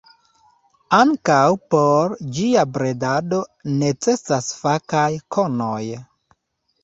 Ankaŭ 0.99 1.41
por 1.73 2.15
ĝia 2.37 2.63
bredado 2.77 3.41
necesas 3.83 4.49
fakaj 4.63 5.07
konoj. 5.37 5.83